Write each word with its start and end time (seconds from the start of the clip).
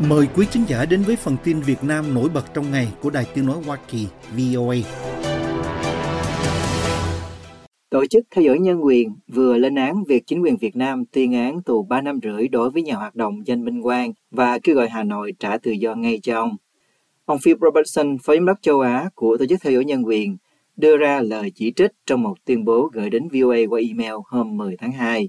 Mời 0.00 0.26
quý 0.34 0.46
khán 0.50 0.64
giả 0.64 0.84
đến 0.84 1.02
với 1.02 1.16
phần 1.16 1.36
tin 1.44 1.60
Việt 1.60 1.84
Nam 1.84 2.14
nổi 2.14 2.28
bật 2.34 2.54
trong 2.54 2.70
ngày 2.70 2.88
của 3.02 3.10
Đài 3.10 3.26
Tiếng 3.34 3.46
Nói 3.46 3.56
Hoa 3.66 3.78
Kỳ 3.88 4.06
VOA. 4.36 4.76
Tổ 7.90 8.06
chức 8.06 8.24
Theo 8.30 8.44
dõi 8.44 8.58
Nhân 8.58 8.84
quyền 8.84 9.12
vừa 9.28 9.58
lên 9.58 9.74
án 9.74 10.04
việc 10.04 10.26
chính 10.26 10.42
quyền 10.42 10.56
Việt 10.56 10.76
Nam 10.76 11.04
tuyên 11.12 11.32
án 11.32 11.62
tù 11.62 11.82
3 11.82 12.00
năm 12.00 12.20
rưỡi 12.22 12.48
đối 12.48 12.70
với 12.70 12.82
nhà 12.82 12.94
hoạt 12.94 13.14
động 13.14 13.46
Danh 13.46 13.64
Minh 13.64 13.82
Quang 13.82 14.12
và 14.30 14.58
kêu 14.58 14.76
gọi 14.76 14.88
Hà 14.88 15.02
Nội 15.02 15.32
trả 15.38 15.58
tự 15.58 15.70
do 15.70 15.94
ngay 15.94 16.20
cho 16.22 16.40
ông. 16.40 16.56
Ông 17.24 17.38
Phil 17.38 17.56
Robertson, 17.60 18.16
Phó 18.22 18.34
Giám 18.34 18.46
đốc 18.46 18.58
châu 18.62 18.80
Á 18.80 19.10
của 19.14 19.36
Tổ 19.38 19.46
chức 19.46 19.60
Theo 19.62 19.72
dõi 19.72 19.84
Nhân 19.84 20.06
quyền, 20.06 20.36
đưa 20.76 20.96
ra 20.96 21.20
lời 21.20 21.52
chỉ 21.54 21.72
trích 21.76 21.90
trong 22.06 22.22
một 22.22 22.34
tuyên 22.44 22.64
bố 22.64 22.90
gửi 22.92 23.10
đến 23.10 23.28
VOA 23.28 23.58
qua 23.68 23.80
email 23.88 24.14
hôm 24.26 24.56
10 24.56 24.76
tháng 24.78 24.92
2. 24.92 25.28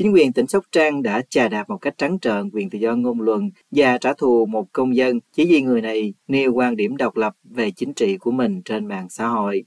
Chính 0.00 0.12
quyền 0.12 0.32
tỉnh 0.32 0.46
Sóc 0.46 0.64
Trăng 0.72 1.02
đã 1.02 1.22
chà 1.28 1.48
đạp 1.48 1.70
một 1.70 1.76
cách 1.76 1.94
trắng 1.98 2.18
trợn 2.18 2.50
quyền 2.50 2.70
tự 2.70 2.78
do 2.78 2.94
ngôn 2.94 3.20
luận 3.20 3.50
và 3.70 3.98
trả 3.98 4.12
thù 4.12 4.46
một 4.46 4.66
công 4.72 4.96
dân 4.96 5.20
chỉ 5.32 5.44
vì 5.44 5.62
người 5.62 5.80
này 5.80 6.14
nêu 6.28 6.52
quan 6.52 6.76
điểm 6.76 6.96
độc 6.96 7.16
lập 7.16 7.36
về 7.44 7.70
chính 7.70 7.94
trị 7.94 8.16
của 8.16 8.30
mình 8.30 8.62
trên 8.62 8.86
mạng 8.86 9.06
xã 9.10 9.26
hội. 9.26 9.64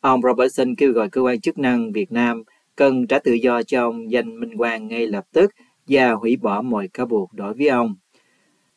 Ông 0.00 0.20
Robertson 0.22 0.74
kêu 0.74 0.92
gọi 0.92 1.10
cơ 1.10 1.20
quan 1.20 1.40
chức 1.40 1.58
năng 1.58 1.92
Việt 1.92 2.12
Nam 2.12 2.42
cần 2.76 3.06
trả 3.06 3.18
tự 3.18 3.32
do 3.32 3.62
cho 3.62 3.82
ông 3.82 4.10
Danh 4.10 4.40
Minh 4.40 4.56
Quang 4.56 4.88
ngay 4.88 5.06
lập 5.06 5.24
tức 5.32 5.50
và 5.88 6.12
hủy 6.12 6.36
bỏ 6.36 6.62
mọi 6.62 6.88
cáo 6.88 7.06
buộc 7.06 7.32
đối 7.32 7.54
với 7.54 7.68
ông. 7.68 7.94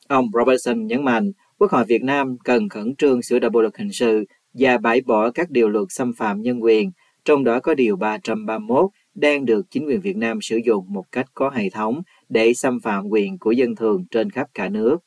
Ông 0.08 0.30
Robertson 0.34 0.88
nhấn 0.88 1.04
mạnh 1.04 1.32
Quốc 1.58 1.72
hội 1.72 1.84
Việt 1.88 2.04
Nam 2.04 2.38
cần 2.44 2.70
khẩn 2.70 2.96
trương 2.96 3.22
sửa 3.22 3.40
đổi 3.40 3.50
bộ 3.50 3.62
luật 3.62 3.78
hình 3.78 3.92
sự 3.92 4.26
và 4.54 4.78
bãi 4.78 5.02
bỏ 5.02 5.32
các 5.32 5.50
điều 5.50 5.70
luật 5.70 5.88
xâm 5.90 6.14
phạm 6.14 6.42
nhân 6.42 6.64
quyền, 6.64 6.92
trong 7.26 7.44
đó 7.44 7.60
có 7.60 7.76
điều 7.76 7.96
331 7.96 8.90
đang 9.18 9.46
được 9.46 9.66
chính 9.70 9.86
quyền 9.86 10.02
Việt 10.02 10.18
Nam 10.18 10.42
sử 10.42 10.60
dụng 10.66 10.86
một 10.90 11.04
cách 11.12 11.26
có 11.34 11.50
hệ 11.50 11.70
thống 11.70 12.02
để 12.30 12.54
xâm 12.54 12.80
phạm 12.80 13.10
quyền 13.10 13.38
của 13.38 13.52
dân 13.52 13.76
thường 13.76 14.06
trên 14.12 14.30
khắp 14.30 14.48
cả 14.54 14.70
nước. 14.70 14.98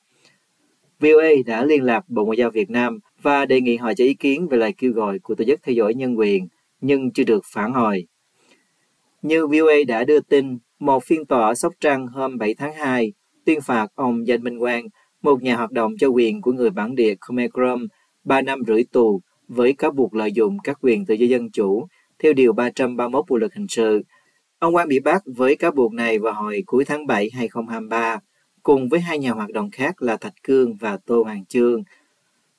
VOA 1.00 1.28
đã 1.46 1.64
liên 1.64 1.82
lạc 1.82 2.08
Bộ 2.08 2.24
Ngoại 2.24 2.38
giao 2.38 2.50
Việt 2.50 2.70
Nam 2.70 2.98
và 3.22 3.46
đề 3.46 3.60
nghị 3.60 3.76
họ 3.76 3.94
cho 3.94 4.04
ý 4.04 4.14
kiến 4.14 4.48
về 4.48 4.58
lời 4.58 4.74
kêu 4.78 4.92
gọi 4.92 5.18
của 5.18 5.34
Tổ 5.34 5.44
chức 5.44 5.60
Theo 5.62 5.74
dõi 5.74 5.94
Nhân 5.94 6.18
quyền, 6.18 6.48
nhưng 6.80 7.12
chưa 7.12 7.24
được 7.24 7.44
phản 7.52 7.72
hồi. 7.72 8.06
Như 9.22 9.46
VOA 9.46 9.74
đã 9.88 10.04
đưa 10.04 10.20
tin, 10.20 10.58
một 10.78 11.04
phiên 11.04 11.26
tòa 11.26 11.46
ở 11.46 11.54
Sóc 11.54 11.72
Trăng 11.80 12.06
hôm 12.06 12.38
7 12.38 12.54
tháng 12.54 12.74
2 12.74 13.12
tuyên 13.44 13.60
phạt 13.60 13.86
ông 13.94 14.26
Danh 14.26 14.42
Minh 14.42 14.58
Quang, 14.58 14.84
một 15.22 15.42
nhà 15.42 15.56
hoạt 15.56 15.72
động 15.72 15.92
cho 16.00 16.08
quyền 16.08 16.40
của 16.40 16.52
người 16.52 16.70
bản 16.70 16.94
địa 16.94 17.14
Khmer 17.20 17.50
Krom, 17.50 17.86
3 18.24 18.42
năm 18.42 18.62
rưỡi 18.66 18.84
tù 18.92 19.20
với 19.48 19.72
cáo 19.72 19.90
buộc 19.90 20.14
lợi 20.14 20.32
dụng 20.32 20.58
các 20.64 20.78
quyền 20.82 21.06
tự 21.06 21.14
do 21.14 21.26
dân 21.26 21.50
chủ 21.50 21.86
theo 22.22 22.32
Điều 22.32 22.52
331 22.52 23.24
Bộ 23.28 23.36
Luật 23.36 23.54
Hình 23.54 23.66
sự. 23.68 24.02
Ông 24.58 24.74
Quang 24.74 24.88
bị 24.88 25.00
bắt 25.00 25.22
với 25.26 25.56
cáo 25.56 25.70
buộc 25.70 25.92
này 25.92 26.18
vào 26.18 26.32
hồi 26.32 26.62
cuối 26.66 26.84
tháng 26.84 27.06
7 27.06 27.30
2023, 27.34 28.18
cùng 28.62 28.88
với 28.88 29.00
hai 29.00 29.18
nhà 29.18 29.30
hoạt 29.30 29.50
động 29.50 29.70
khác 29.70 30.02
là 30.02 30.16
Thạch 30.16 30.42
Cương 30.42 30.76
và 30.76 30.98
Tô 31.06 31.22
Hoàng 31.22 31.44
Trương. 31.48 31.82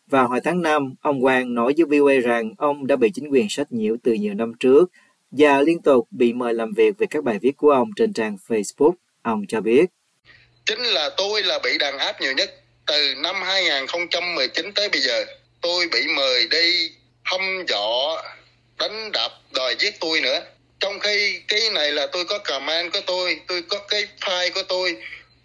Vào 0.07 0.27
hồi 0.27 0.39
tháng 0.43 0.61
5, 0.61 0.93
ông 1.01 1.21
Quang 1.21 1.53
nói 1.53 1.73
với 1.77 1.99
VOA 1.99 2.13
rằng 2.23 2.53
ông 2.57 2.87
đã 2.87 2.95
bị 2.95 3.11
chính 3.13 3.29
quyền 3.29 3.47
sách 3.49 3.71
nhiễu 3.71 3.95
từ 4.03 4.13
nhiều 4.13 4.33
năm 4.33 4.51
trước 4.59 4.91
và 5.31 5.61
liên 5.61 5.81
tục 5.81 6.07
bị 6.11 6.33
mời 6.33 6.53
làm 6.53 6.73
việc 6.73 6.97
về 6.97 7.07
các 7.09 7.23
bài 7.23 7.39
viết 7.41 7.57
của 7.57 7.71
ông 7.71 7.89
trên 7.95 8.13
trang 8.13 8.37
Facebook. 8.47 8.93
Ông 9.21 9.41
cho 9.47 9.61
biết. 9.61 9.85
Chính 10.65 10.79
là 10.79 11.09
tôi 11.17 11.43
là 11.43 11.59
bị 11.63 11.77
đàn 11.77 11.97
áp 11.97 12.21
nhiều 12.21 12.33
nhất. 12.33 12.49
Từ 12.85 13.13
năm 13.23 13.35
2019 13.41 14.71
tới 14.75 14.89
bây 14.89 15.01
giờ, 15.01 15.25
tôi 15.61 15.87
bị 15.91 15.99
mời 16.15 16.47
đi 16.51 16.89
hâm 17.23 17.41
dọ 17.67 18.17
đánh 18.81 19.11
đập 19.11 19.31
đòi 19.55 19.75
giết 19.79 19.99
tôi 19.99 20.21
nữa. 20.21 20.39
Trong 20.79 20.99
khi 20.99 21.41
cái 21.47 21.59
này 21.73 21.91
là 21.91 22.07
tôi 22.11 22.25
có 22.25 22.37
comment 22.37 22.93
của 22.93 22.99
tôi 23.07 23.39
tôi 23.47 23.61
có 23.69 23.77
cái 23.87 24.05
file 24.21 24.49
của 24.55 24.63
tôi. 24.69 24.95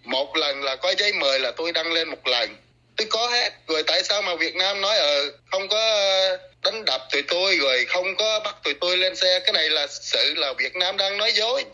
Một 0.05 0.37
lần 0.37 0.63
là 0.63 0.77
có 0.77 0.95
giấy 0.99 1.13
mời 1.13 1.41
là 1.41 1.53
tôi 1.57 1.73
đăng 1.73 1.93
lên 1.93 2.09
một 2.09 2.27
lần. 2.27 2.57
Tôi 2.97 3.07
có 3.11 3.29
hết. 3.33 3.51
Rồi 3.69 3.83
tại 3.87 4.03
sao 4.05 4.23
mà 4.23 4.37
Việt 4.37 4.57
Nam 4.57 4.81
nói 4.81 4.97
ờ 4.99 5.33
không 5.51 5.69
có 5.69 5.79
ờ, 5.79 6.39
đánh 6.65 6.85
đập 6.85 7.01
tụi 7.13 7.23
tôi 7.23 7.59
rồi 7.59 7.85
không 7.85 8.07
có 8.19 8.41
bắt 8.45 8.57
tụi 8.65 8.75
tôi 8.75 8.97
lên 8.97 9.17
xe? 9.17 9.41
Cái 9.45 9.53
này 9.53 9.71
là 9.71 9.87
sự 9.87 10.35
là 10.37 10.55
Việt 10.59 10.77
Nam 10.77 10.97
đang 10.97 11.19
nói 11.19 11.33
dối. 11.33 11.65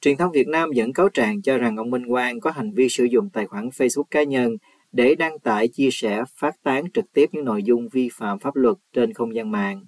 Truyền 0.00 0.16
thông 0.16 0.32
Việt 0.32 0.48
Nam 0.48 0.72
dẫn 0.72 0.92
cáo 0.92 1.08
trạng 1.08 1.42
cho 1.42 1.58
rằng 1.58 1.76
ông 1.76 1.90
Minh 1.90 2.08
Quang 2.08 2.40
có 2.40 2.50
hành 2.50 2.72
vi 2.74 2.88
sử 2.88 3.04
dụng 3.04 3.28
tài 3.32 3.46
khoản 3.46 3.68
Facebook 3.68 4.04
cá 4.10 4.22
nhân 4.22 4.56
để 4.92 5.14
đăng 5.14 5.38
tải, 5.38 5.68
chia 5.68 5.88
sẻ, 5.92 6.18
phát 6.36 6.54
tán 6.64 6.84
trực 6.94 7.04
tiếp 7.14 7.26
những 7.32 7.44
nội 7.44 7.62
dung 7.62 7.88
vi 7.88 8.08
phạm 8.18 8.38
pháp 8.38 8.56
luật 8.56 8.76
trên 8.92 9.14
không 9.14 9.34
gian 9.34 9.50
mạng. 9.50 9.86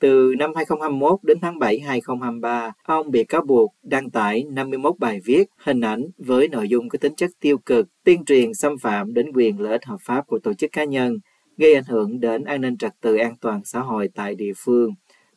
Từ 0.00 0.34
năm 0.38 0.52
2021 0.56 1.18
đến 1.22 1.38
tháng 1.42 1.58
7 1.58 1.80
2023, 1.80 2.72
ông 2.82 3.10
bị 3.10 3.24
cáo 3.24 3.42
buộc 3.42 3.74
đăng 3.82 4.10
tải 4.10 4.44
51 4.44 4.98
bài 4.98 5.20
viết, 5.24 5.44
hình 5.56 5.80
ảnh 5.80 6.02
với 6.18 6.48
nội 6.48 6.68
dung 6.68 6.88
có 6.88 6.98
tính 6.98 7.14
chất 7.14 7.30
tiêu 7.40 7.58
cực, 7.58 7.86
tuyên 8.04 8.24
truyền 8.24 8.54
xâm 8.54 8.78
phạm 8.78 9.14
đến 9.14 9.26
quyền 9.34 9.60
lợi 9.60 9.72
ích 9.72 9.84
hợp 9.84 9.96
pháp 10.00 10.26
của 10.26 10.38
tổ 10.38 10.54
chức 10.54 10.72
cá 10.72 10.84
nhân, 10.84 11.18
gây 11.56 11.74
ảnh 11.74 11.84
hưởng 11.88 12.20
đến 12.20 12.44
an 12.44 12.60
ninh 12.60 12.76
trật 12.76 12.92
tự 13.00 13.16
an 13.16 13.34
toàn 13.40 13.60
xã 13.64 13.80
hội 13.80 14.08
tại 14.14 14.34
địa 14.34 14.52
phương. 14.56 14.90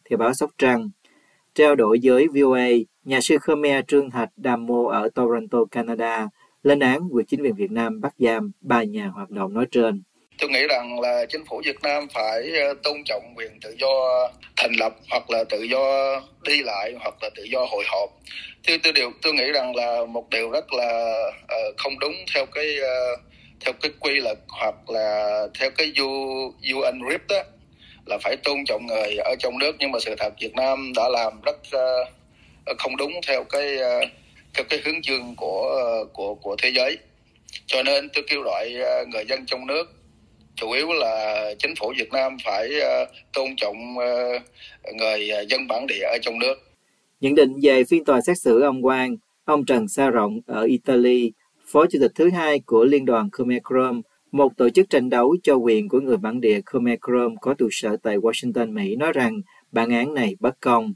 Theo 0.10 0.18
báo 0.18 0.34
Sóc 0.34 0.52
Trăng, 0.58 0.90
trao 1.56 1.76
đổi 1.76 2.00
với 2.04 2.28
VOA, 2.28 2.68
nhà 3.04 3.22
sư 3.22 3.38
Khmer 3.42 3.86
Trương 3.88 4.10
Thạch 4.10 4.30
Đàm 4.38 4.66
Mô 4.66 4.86
ở 4.86 5.10
Toronto, 5.16 5.66
Canada, 5.72 6.28
lên 6.64 6.80
án 6.80 7.02
việc 7.14 7.24
chính 7.28 7.42
quyền 7.42 7.56
Việt 7.56 7.72
Nam 7.72 8.02
bắt 8.02 8.14
giam 8.18 8.52
ba 8.62 8.84
nhà 8.84 9.08
hoạt 9.08 9.30
động 9.30 9.54
nói 9.54 9.66
trên. 9.72 10.04
Tôi 10.40 10.50
nghĩ 10.50 10.68
rằng 10.70 11.00
là 11.00 11.26
chính 11.30 11.46
phủ 11.46 11.62
Việt 11.66 11.82
Nam 11.84 12.08
phải 12.14 12.52
ờ, 12.60 12.74
tôn 12.84 13.04
trọng 13.06 13.34
quyền 13.36 13.60
tự 13.62 13.76
do 13.80 14.30
thành 14.58 14.72
lập 14.80 14.94
hoặc 15.10 15.30
là 15.30 15.44
tự 15.50 15.62
do 15.64 16.22
đi 16.42 16.62
lại 16.64 16.94
hoặc 17.00 17.16
là 17.22 17.30
tự 17.36 17.44
do 17.44 17.66
hội 17.66 17.84
họp. 17.88 18.10
Thì 18.64 18.78
tôi 18.78 18.94
điều 18.94 19.12
tôi 19.22 19.34
nghĩ 19.34 19.52
rằng 19.52 19.76
là 19.76 20.06
một 20.06 20.30
điều 20.30 20.50
rất 20.50 20.74
là 20.74 21.14
uh, 21.44 21.78
không 21.78 22.00
đúng 22.00 22.14
theo 22.34 22.46
cái 22.46 22.78
uh, 22.80 23.20
theo 23.66 23.74
cái 23.82 23.92
quy 24.00 24.20
luật 24.20 24.38
hoặc 24.48 24.90
là 24.90 25.40
theo 25.60 25.70
cái 25.72 25.94
UN 26.74 27.00
RIP 27.10 27.22
đó 27.30 27.44
là 28.06 28.18
phải 28.24 28.36
tôn 28.44 28.58
trọng 28.66 28.86
người 28.86 29.18
ở 29.18 29.36
trong 29.40 29.60
nước 29.60 29.76
nhưng 29.80 29.92
mà 29.92 30.00
sự 30.00 30.16
thật 30.18 30.34
Việt 30.40 30.56
Nam 30.56 30.94
đã 30.96 31.10
làm 31.10 31.42
rất 31.42 31.58
uh, 32.72 32.78
không 32.78 32.98
đúng 32.98 33.12
theo 33.28 33.44
cái 33.44 33.76
uh, 33.76 34.10
theo 34.54 34.64
cái 34.70 34.80
hướng 34.86 35.02
chương 35.02 35.36
của 35.38 36.06
của 36.14 36.36
của 36.36 36.56
thế 36.62 36.70
giới 36.76 36.98
cho 37.66 37.84
nên 37.84 38.10
tôi 38.10 38.24
kêu 38.28 38.42
gọi 38.42 38.70
người 39.08 39.26
dân 39.26 39.46
trong 39.46 39.68
nước 39.68 40.03
chủ 40.56 40.72
yếu 40.72 40.88
là 40.94 41.46
chính 41.60 41.74
phủ 41.80 41.94
Việt 41.98 42.14
Nam 42.14 42.38
phải 42.46 42.80
ờ, 42.80 43.06
tôn 43.34 43.48
trọng 43.58 43.98
ờ, 43.98 44.40
người 44.94 45.30
ờ, 45.30 45.46
dân 45.50 45.68
bản 45.68 45.88
địa 45.88 46.04
ở 46.04 46.18
trong 46.22 46.40
nước. 46.40 46.56
Nhận 47.22 47.36
định 47.36 47.54
về 47.62 47.84
phiên 47.84 48.06
tòa 48.06 48.22
xét 48.22 48.38
xử 48.40 48.62
ông 48.62 48.82
Quang, 48.82 49.16
ông 49.46 49.66
Trần 49.66 49.88
Sa 49.88 50.10
Rộng 50.10 50.40
ở 50.46 50.64
Italy, 50.64 51.32
Phó 51.66 51.86
Chủ 51.86 52.00
tịch 52.02 52.12
thứ 52.16 52.30
hai 52.30 52.60
của 52.60 52.86
Liên 52.86 53.06
đoàn 53.06 53.30
Khmer 53.32 53.62
Krom, 53.64 54.02
một 54.32 54.58
tổ 54.58 54.70
chức 54.70 54.90
tranh 54.90 55.10
đấu 55.10 55.36
cho 55.44 55.56
quyền 55.56 55.90
của 55.90 56.00
người 56.00 56.18
bản 56.18 56.42
địa 56.42 56.62
Khmer 56.66 57.00
Krom 57.02 57.36
có 57.42 57.54
trụ 57.54 57.68
sở 57.72 57.98
tại 58.04 58.18
Washington, 58.18 58.74
Mỹ 58.74 58.96
nói 58.96 59.14
rằng 59.14 59.42
bản 59.72 59.90
án 59.90 60.14
này 60.14 60.36
bất 60.40 60.62
công. 60.62 60.94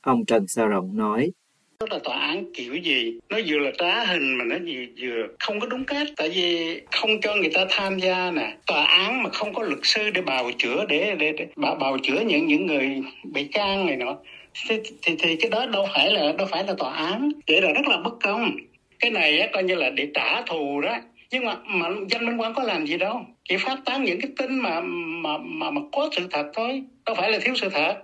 Ông 0.00 0.24
Trần 0.24 0.46
Sa 0.46 0.66
Rộng 0.66 0.96
nói, 0.96 1.32
đó 1.80 1.86
là 1.90 1.98
tòa 2.04 2.18
án 2.18 2.44
kiểu 2.54 2.74
gì 2.74 3.18
nó 3.30 3.38
vừa 3.46 3.58
là 3.58 3.70
trá 3.78 4.04
hình 4.04 4.34
mà 4.34 4.44
nó 4.44 4.56
vừa, 4.66 4.84
vừa 5.00 5.26
không 5.38 5.60
có 5.60 5.66
đúng 5.66 5.84
cách. 5.84 6.06
Tại 6.16 6.28
vì 6.28 6.80
không 6.90 7.20
cho 7.20 7.36
người 7.36 7.50
ta 7.54 7.66
tham 7.70 7.98
gia 7.98 8.30
nè 8.30 8.56
tòa 8.66 8.84
án 8.84 9.22
mà 9.22 9.30
không 9.30 9.54
có 9.54 9.62
luật 9.62 9.78
sư 9.82 10.10
để 10.10 10.20
bào 10.22 10.50
chữa 10.58 10.84
để 10.88 11.14
để, 11.18 11.32
để 11.32 11.46
bào, 11.56 11.74
bào 11.74 11.98
chữa 11.98 12.20
những 12.20 12.46
những 12.46 12.66
người 12.66 13.02
bị 13.24 13.44
can 13.44 13.86
này 13.86 13.96
nọ 13.96 14.16
thì, 14.68 14.78
thì 15.02 15.16
thì 15.18 15.36
cái 15.36 15.50
đó 15.50 15.66
đâu 15.66 15.86
phải 15.94 16.12
là 16.12 16.32
đâu 16.32 16.46
phải 16.50 16.64
là 16.64 16.74
tòa 16.78 16.94
án. 16.94 17.30
Vậy 17.48 17.62
là 17.62 17.72
rất 17.72 17.88
là 17.88 17.96
bất 17.96 18.14
công. 18.22 18.56
Cái 18.98 19.10
này 19.10 19.38
á, 19.38 19.48
coi 19.52 19.62
như 19.62 19.74
là 19.74 19.90
để 19.90 20.08
trả 20.14 20.42
thù 20.42 20.80
đó. 20.80 20.96
Nhưng 21.30 21.44
mà 21.44 21.56
mà 21.64 21.88
danh 22.10 22.26
minh 22.26 22.38
quang 22.38 22.54
có 22.54 22.62
làm 22.62 22.86
gì 22.86 22.96
đâu. 22.98 23.20
Chỉ 23.48 23.56
phát 23.56 23.78
tán 23.84 24.04
những 24.04 24.20
cái 24.20 24.30
tin 24.38 24.58
mà 24.58 24.80
mà 24.84 25.38
mà 25.38 25.70
mà 25.70 25.80
có 25.92 26.10
sự 26.16 26.28
thật 26.30 26.50
thôi. 26.54 26.82
Đâu 27.06 27.14
phải 27.14 27.30
là 27.30 27.38
thiếu 27.38 27.54
sự 27.56 27.68
thật 27.68 27.94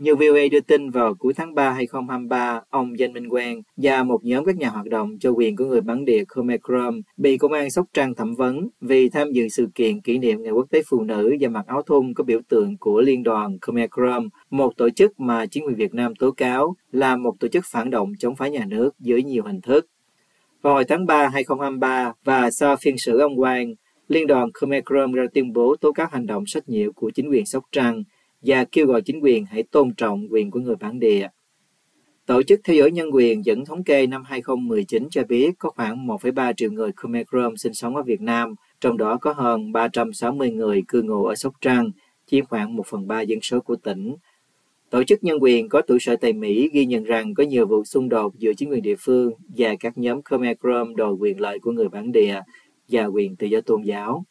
như 0.00 0.16
VOA 0.16 0.40
đưa 0.50 0.60
tin 0.60 0.90
vào 0.90 1.14
cuối 1.14 1.32
tháng 1.34 1.54
3 1.54 1.70
2023, 1.70 2.60
ông 2.70 2.98
Danh 2.98 3.12
Minh 3.12 3.28
Quang 3.28 3.62
và 3.76 4.02
một 4.02 4.24
nhóm 4.24 4.44
các 4.44 4.56
nhà 4.56 4.68
hoạt 4.68 4.86
động 4.86 5.18
cho 5.20 5.30
quyền 5.30 5.56
của 5.56 5.64
người 5.64 5.80
bản 5.80 6.04
địa 6.04 6.24
Khmer 6.28 6.60
Krom 6.60 7.00
bị 7.16 7.38
công 7.38 7.52
an 7.52 7.70
Sóc 7.70 7.86
Trăng 7.92 8.14
thẩm 8.14 8.34
vấn 8.34 8.68
vì 8.80 9.08
tham 9.08 9.32
dự 9.32 9.48
sự 9.48 9.68
kiện 9.74 10.00
kỷ 10.00 10.18
niệm 10.18 10.42
Ngày 10.42 10.52
Quốc 10.52 10.66
tế 10.70 10.82
Phụ 10.90 11.04
nữ 11.04 11.36
và 11.40 11.48
mặc 11.48 11.66
áo 11.66 11.82
thun 11.82 12.14
có 12.14 12.24
biểu 12.24 12.40
tượng 12.48 12.76
của 12.78 13.00
Liên 13.00 13.22
đoàn 13.22 13.58
Khmer 13.60 13.90
Krom, 13.90 14.28
một 14.50 14.72
tổ 14.76 14.90
chức 14.90 15.20
mà 15.20 15.46
chính 15.46 15.66
quyền 15.66 15.76
Việt 15.76 15.94
Nam 15.94 16.14
tố 16.14 16.30
cáo 16.30 16.76
là 16.92 17.16
một 17.16 17.34
tổ 17.40 17.48
chức 17.48 17.64
phản 17.72 17.90
động 17.90 18.12
chống 18.18 18.36
phá 18.36 18.48
nhà 18.48 18.64
nước 18.68 18.90
dưới 18.98 19.22
nhiều 19.22 19.42
hình 19.46 19.60
thức. 19.60 19.86
Vào 20.62 20.74
hồi 20.74 20.84
tháng 20.84 21.06
3 21.06 21.28
2023 21.28 22.12
và 22.24 22.50
sau 22.50 22.76
phiên 22.76 22.98
xử 22.98 23.18
ông 23.18 23.36
Quang, 23.36 23.74
Liên 24.08 24.26
đoàn 24.26 24.50
Khmer 24.52 24.84
Krom 24.84 25.12
ra 25.12 25.24
tuyên 25.34 25.52
bố 25.52 25.76
tố 25.80 25.92
cáo 25.92 26.08
hành 26.12 26.26
động 26.26 26.46
sách 26.46 26.68
nhiễu 26.68 26.92
của 26.92 27.10
chính 27.14 27.30
quyền 27.30 27.46
Sóc 27.46 27.64
Trăng 27.72 28.02
và 28.42 28.64
kêu 28.72 28.86
gọi 28.86 29.02
chính 29.02 29.20
quyền 29.20 29.44
hãy 29.44 29.62
tôn 29.62 29.94
trọng 29.94 30.26
quyền 30.30 30.50
của 30.50 30.60
người 30.60 30.76
bản 30.76 31.00
địa. 31.00 31.28
Tổ 32.26 32.42
chức 32.42 32.60
theo 32.64 32.76
dõi 32.76 32.90
nhân 32.90 33.10
quyền 33.12 33.44
dẫn 33.44 33.64
thống 33.64 33.84
kê 33.84 34.06
năm 34.06 34.22
2019 34.24 35.08
cho 35.10 35.24
biết 35.24 35.50
có 35.58 35.70
khoảng 35.70 36.06
1,3 36.06 36.52
triệu 36.52 36.70
người 36.70 36.90
Khmer 36.96 37.26
Krom 37.30 37.56
sinh 37.56 37.74
sống 37.74 37.96
ở 37.96 38.02
Việt 38.02 38.20
Nam, 38.20 38.54
trong 38.80 38.96
đó 38.96 39.18
có 39.20 39.32
hơn 39.32 39.72
360 39.72 40.50
người 40.50 40.82
cư 40.88 41.02
ngụ 41.02 41.24
ở 41.24 41.34
Sóc 41.34 41.54
Trăng, 41.60 41.90
chiếm 42.26 42.44
khoảng 42.46 42.76
1 42.76 42.86
phần 42.86 43.06
3 43.06 43.20
dân 43.20 43.38
số 43.42 43.60
của 43.60 43.76
tỉnh. 43.76 44.14
Tổ 44.90 45.04
chức 45.04 45.24
nhân 45.24 45.38
quyền 45.42 45.68
có 45.68 45.80
trụ 45.80 45.98
sở 45.98 46.16
tại 46.16 46.32
Mỹ 46.32 46.70
ghi 46.72 46.86
nhận 46.86 47.04
rằng 47.04 47.34
có 47.34 47.44
nhiều 47.44 47.66
vụ 47.66 47.84
xung 47.84 48.08
đột 48.08 48.38
giữa 48.38 48.52
chính 48.56 48.70
quyền 48.70 48.82
địa 48.82 48.96
phương 48.98 49.32
và 49.56 49.74
các 49.80 49.98
nhóm 49.98 50.22
Khmer 50.22 50.56
Krom 50.60 50.96
đòi 50.96 51.12
quyền 51.12 51.40
lợi 51.40 51.58
của 51.58 51.72
người 51.72 51.88
bản 51.88 52.12
địa 52.12 52.40
và 52.88 53.04
quyền 53.04 53.36
tự 53.36 53.46
do 53.46 53.60
tôn 53.60 53.82
giáo. 53.82 54.24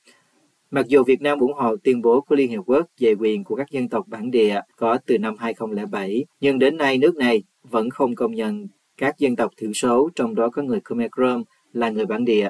Mặc 0.72 0.88
dù 0.88 1.04
Việt 1.04 1.22
Nam 1.22 1.40
ủng 1.40 1.54
hộ 1.54 1.76
tuyên 1.84 2.02
bố 2.02 2.22
của 2.22 2.36
Liên 2.36 2.50
Hiệp 2.50 2.62
Quốc 2.66 2.86
về 3.00 3.16
quyền 3.20 3.44
của 3.44 3.56
các 3.56 3.70
dân 3.72 3.90
tộc 3.90 4.08
bản 4.08 4.32
địa 4.32 4.62
có 4.76 4.98
từ 5.06 5.18
năm 5.18 5.36
2007, 5.40 6.26
nhưng 6.40 6.60
đến 6.60 6.78
nay 6.78 6.98
nước 6.98 7.16
này 7.16 7.44
vẫn 7.64 7.90
không 7.90 8.16
công 8.16 8.32
nhận 8.32 8.68
các 8.98 9.18
dân 9.18 9.36
tộc 9.36 9.52
thiểu 9.58 9.74
số, 9.74 10.10
trong 10.16 10.36
đó 10.36 10.50
có 10.50 10.62
người 10.62 10.80
Khmer 10.86 11.10
Krom 11.16 11.44
là 11.74 11.90
người 11.90 12.06
bản 12.06 12.26
địa. 12.26 12.50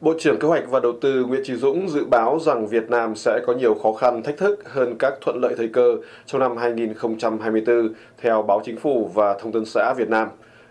Bộ 0.00 0.14
trưởng 0.18 0.38
Kế 0.38 0.48
hoạch 0.48 0.70
và 0.70 0.80
Đầu 0.80 0.92
tư 1.00 1.24
Nguyễn 1.24 1.40
Trí 1.44 1.54
Dũng 1.54 1.88
dự 1.88 2.04
báo 2.04 2.38
rằng 2.40 2.66
Việt 2.66 2.90
Nam 2.90 3.14
sẽ 3.14 3.40
có 3.46 3.54
nhiều 3.54 3.74
khó 3.74 3.92
khăn, 3.92 4.22
thách 4.22 4.36
thức 4.36 4.62
hơn 4.64 4.96
các 4.98 5.14
thuận 5.20 5.36
lợi 5.42 5.54
thời 5.58 5.68
cơ 5.68 5.96
trong 6.26 6.40
năm 6.40 6.56
2024 6.56 7.92
theo 8.22 8.42
báo 8.42 8.60
Chính 8.64 8.76
phủ 8.76 9.10
và 9.14 9.38
Thông 9.38 9.52
tấn 9.52 9.64
xã 9.64 9.94
Việt 9.98 10.08
Nam. 10.08 10.28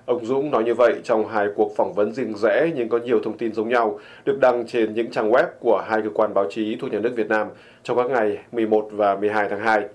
Ông 0.08 0.26
Dũng 0.26 0.52
nói 0.52 0.64
như 0.64 0.74
vậy 0.74 0.94
trong 1.04 1.28
hai 1.28 1.48
cuộc 1.56 1.76
phỏng 1.76 1.94
vấn 1.94 2.14
riêng 2.14 2.34
rẽ 2.36 2.72
nhưng 2.76 2.90
có 2.90 2.98
nhiều 2.98 3.20
thông 3.24 3.38
tin 3.38 3.54
giống 3.54 3.70
nhau 3.70 4.00
được 4.26 4.40
đăng 4.42 4.68
trên 4.68 4.94
những 4.94 5.12
trang 5.12 5.32
web 5.32 5.46
của 5.60 5.84
hai 5.88 6.02
cơ 6.02 6.10
quan 6.14 6.34
báo 6.34 6.46
chí 6.50 6.76
thuộc 6.76 6.92
nhà 6.92 7.00
nước 7.00 7.14
Việt 7.16 7.30
Nam 7.30 7.48
trong 7.84 7.98
các 7.98 8.10
ngày 8.10 8.38
11 8.52 8.88
và 8.92 9.16
12 9.16 9.48
tháng 9.50 9.60
2. 9.60 9.86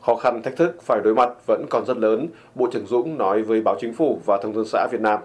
Khó 0.00 0.14
khăn 0.14 0.42
thách 0.42 0.56
thức 0.56 0.82
phải 0.82 1.00
đối 1.04 1.14
mặt 1.14 1.30
vẫn 1.46 1.66
còn 1.70 1.84
rất 1.86 1.96
lớn, 1.96 2.26
Bộ 2.54 2.68
trưởng 2.72 2.86
Dũng 2.86 3.18
nói 3.18 3.42
với 3.42 3.60
báo 3.60 3.76
Chính 3.80 3.92
phủ 3.92 4.20
và 4.26 4.38
Thông 4.42 4.54
tấn 4.54 4.64
xã 4.64 4.86
Việt 4.92 5.00
Nam. 5.00 5.20